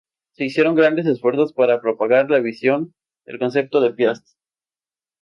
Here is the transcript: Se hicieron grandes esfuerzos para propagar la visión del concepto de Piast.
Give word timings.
Se 0.31 0.45
hicieron 0.45 0.73
grandes 0.73 1.05
esfuerzos 1.05 1.53
para 1.53 1.79
propagar 1.79 2.27
la 2.31 2.39
visión 2.39 2.95
del 3.23 3.37
concepto 3.37 3.81
de 3.81 3.93
Piast. 3.93 4.29